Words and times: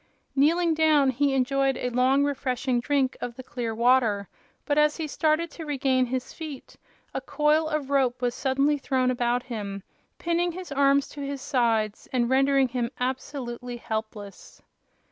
Kneeling 0.35 0.73
down, 0.73 1.11
he 1.11 1.35
enjoyed 1.35 1.77
a 1.77 1.91
long, 1.91 2.23
refreshing 2.23 2.79
drink 2.79 3.15
of 3.21 3.35
the 3.35 3.43
clear 3.43 3.75
water, 3.75 4.27
but 4.65 4.79
as 4.79 4.97
he 4.97 5.05
started 5.05 5.51
to 5.51 5.63
regain 5.63 6.07
his 6.07 6.33
feet 6.33 6.75
a 7.13 7.21
coil 7.21 7.67
of 7.69 7.91
rope 7.91 8.19
was 8.19 8.33
suddenly 8.33 8.79
thrown 8.79 9.11
about 9.11 9.43
him, 9.43 9.83
pinning 10.17 10.53
his 10.53 10.71
arms 10.71 11.07
to 11.09 11.21
his 11.21 11.39
sides 11.39 12.07
and 12.11 12.31
rendering 12.31 12.69
him 12.69 12.89
absolutely 12.99 13.77
helpless. 13.77 14.59